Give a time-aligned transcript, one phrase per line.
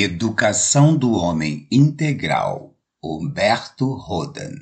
[0.00, 4.54] Educação do Homem Integral, Humberto Rodan.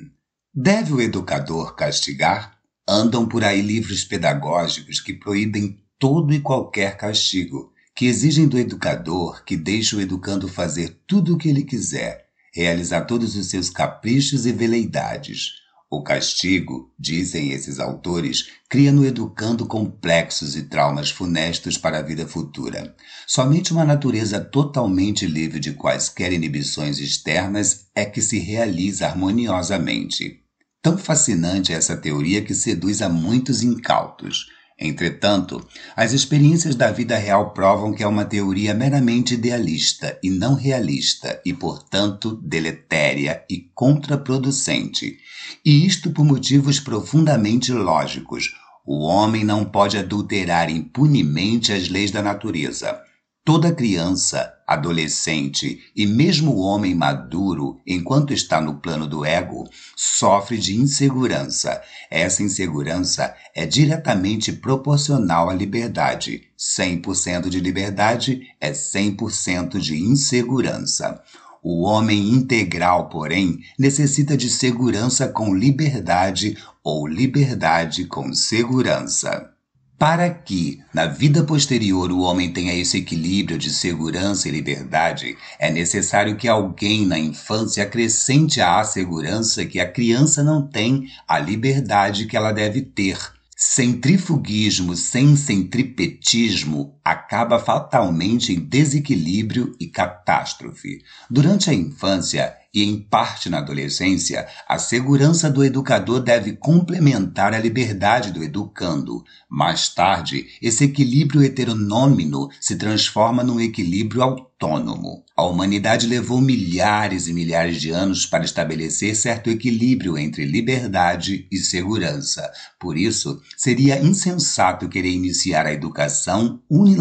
[0.51, 2.57] Deve o educador castigar?
[2.89, 9.43] Andam por aí livros pedagógicos que proíbem todo e qualquer castigo, que exigem do educador
[9.43, 14.47] que deixe o educando fazer tudo o que ele quiser, realizar todos os seus caprichos
[14.47, 21.99] e veleidades o castigo, dizem esses autores, cria no educando complexos e traumas funestos para
[21.99, 22.93] a vida futura.
[23.25, 30.41] Somente uma natureza totalmente livre de quaisquer inibições externas é que se realiza harmoniosamente.
[30.81, 34.56] Tão fascinante é essa teoria que seduz a muitos incautos.
[34.79, 40.53] Entretanto, as experiências da vida real provam que é uma teoria meramente idealista e não
[40.53, 45.17] realista e, portanto, deletéria e contraproducente.
[45.65, 48.53] E isto por motivos profundamente lógicos.
[48.85, 53.01] O homem não pode adulterar impunemente as leis da natureza.
[53.47, 60.57] Toda criança, adolescente e mesmo o homem maduro, enquanto está no plano do ego, sofre
[60.57, 61.81] de insegurança.
[62.11, 66.41] Essa insegurança é diretamente proporcional à liberdade.
[66.59, 71.23] 100% de liberdade é 100% de insegurança.
[71.63, 79.56] O homem integral, porém, necessita de segurança com liberdade ou liberdade com segurança.
[79.97, 85.71] Para que, na vida posterior, o homem tenha esse equilíbrio de segurança e liberdade, é
[85.71, 92.27] necessário que alguém na infância acrescente à segurança que a criança não tem a liberdade
[92.27, 93.17] que ela deve ter.
[93.55, 101.01] Centrifugismo sem centripetismo acaba fatalmente em desequilíbrio e catástrofe.
[101.29, 107.59] Durante a infância, e, em parte na adolescência, a segurança do educador deve complementar a
[107.59, 109.23] liberdade do educando.
[109.49, 115.23] Mais tarde, esse equilíbrio heteronômino se transforma num equilíbrio autônomo.
[115.35, 121.57] A humanidade levou milhares e milhares de anos para estabelecer certo equilíbrio entre liberdade e
[121.57, 122.51] segurança.
[122.79, 126.96] Por isso, seria insensato querer iniciar a educação unilateralmente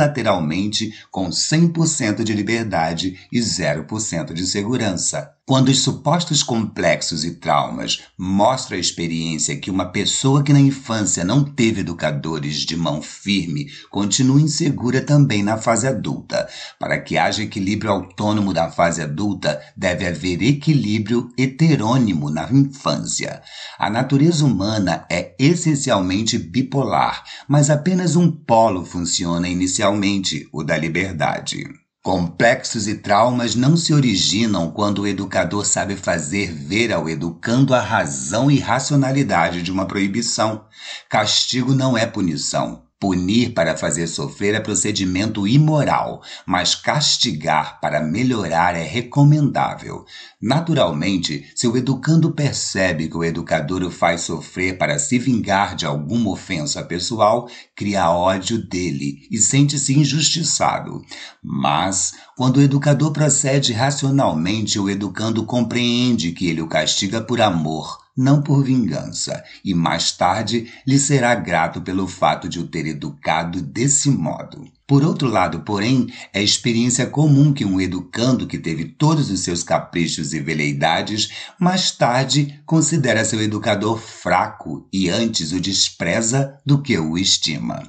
[1.10, 5.35] com 100% de liberdade e 0% de segurança.
[5.48, 11.24] Quando os supostos complexos e traumas mostram a experiência que uma pessoa que na infância
[11.24, 16.48] não teve educadores de mão firme continua insegura também na fase adulta.
[16.80, 23.40] Para que haja equilíbrio autônomo na fase adulta, deve haver equilíbrio heterônimo na infância.
[23.78, 31.85] A natureza humana é essencialmente bipolar, mas apenas um polo funciona inicialmente, o da liberdade.
[32.06, 37.80] Complexos e traumas não se originam quando o educador sabe fazer ver ao educando a
[37.80, 40.66] razão e racionalidade de uma proibição.
[41.08, 42.85] Castigo não é punição.
[42.98, 50.06] Punir para fazer sofrer é procedimento imoral, mas castigar para melhorar é recomendável.
[50.40, 55.84] Naturalmente, se o educando percebe que o educador o faz sofrer para se vingar de
[55.84, 61.02] alguma ofensa pessoal, cria ódio dele e sente-se injustiçado.
[61.44, 68.05] Mas, quando o educador procede racionalmente, o educando compreende que ele o castiga por amor
[68.16, 73.60] não por vingança, e mais tarde lhe será grato pelo fato de o ter educado
[73.60, 74.64] desse modo.
[74.86, 79.64] Por outro lado, porém, é experiência comum que um educando que teve todos os seus
[79.64, 86.96] caprichos e veleidades, mais tarde considera seu educador fraco e antes o despreza do que
[86.96, 87.82] o estima.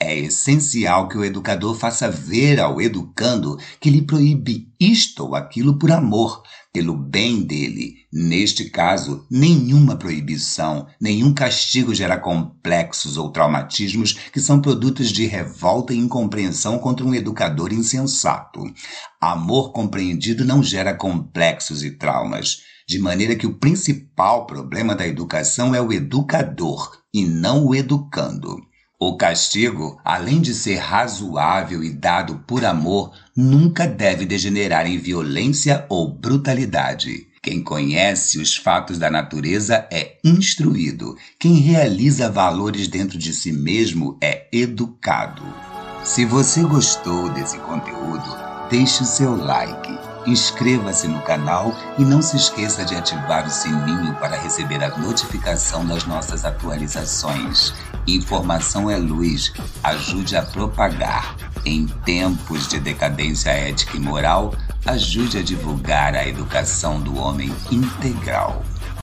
[0.00, 5.76] É essencial que o educador faça ver ao educando que lhe proíbe isto ou aquilo
[5.76, 6.40] por amor,
[6.72, 7.96] pelo bem dele.
[8.12, 15.92] Neste caso, nenhuma proibição, nenhum castigo gera complexos ou traumatismos que são produtos de revolta
[15.92, 15.98] e
[16.38, 18.62] incompreensão contra um educador insensato.
[19.20, 22.62] Amor compreendido não gera complexos e traumas.
[22.86, 28.56] De maneira que o principal problema da educação é o educador e não o educando.
[29.00, 35.84] O castigo, além de ser razoável e dado por amor, nunca deve degenerar em violência
[35.88, 37.28] ou brutalidade.
[37.42, 41.16] Quem conhece os fatos da natureza é instruído.
[41.38, 45.67] Quem realiza valores dentro de si mesmo é educado.
[46.04, 48.24] Se você gostou desse conteúdo,
[48.70, 54.14] deixe o seu like Inscreva-se no canal e não se esqueça de ativar o sininho
[54.16, 57.72] para receber a notificação das nossas atualizações.
[58.06, 61.34] Informação é luz, ajude a propagar.
[61.64, 64.54] Em tempos de decadência ética e moral,
[64.84, 68.62] ajude a divulgar a educação do homem integral.